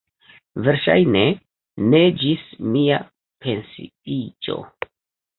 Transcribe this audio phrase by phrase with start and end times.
[0.67, 1.19] Verŝajne
[1.91, 2.45] ne ĝis
[2.77, 2.97] mia
[3.47, 4.57] pensiiĝo.